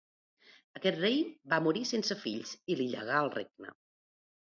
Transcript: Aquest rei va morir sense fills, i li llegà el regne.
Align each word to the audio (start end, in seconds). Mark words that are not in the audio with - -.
Aquest 0.77 0.95
rei 1.01 1.19
va 1.53 1.59
morir 1.65 1.83
sense 1.89 2.17
fills, 2.21 2.55
i 2.73 2.79
li 2.79 2.87
llegà 2.95 3.21
el 3.27 3.31
regne. 3.37 3.75